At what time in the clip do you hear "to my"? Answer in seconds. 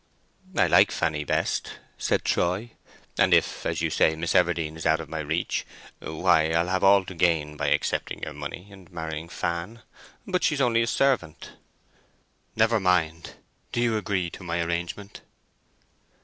14.31-14.59